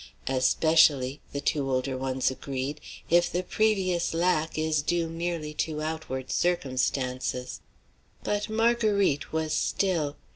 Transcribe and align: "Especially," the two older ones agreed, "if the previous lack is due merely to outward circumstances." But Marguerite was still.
"Especially," 0.27 1.21
the 1.31 1.39
two 1.41 1.69
older 1.69 1.95
ones 1.95 2.31
agreed, 2.31 2.81
"if 3.11 3.31
the 3.31 3.43
previous 3.43 4.15
lack 4.15 4.57
is 4.57 4.81
due 4.81 5.07
merely 5.07 5.53
to 5.53 5.79
outward 5.83 6.31
circumstances." 6.31 7.61
But 8.23 8.49
Marguerite 8.49 9.31
was 9.31 9.53
still. 9.53 10.15